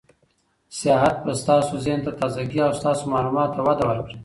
[0.77, 4.15] سیاحت به ستاسو ذهن ته تازه ګي او ستاسو معلوماتو ته وده ورکړي.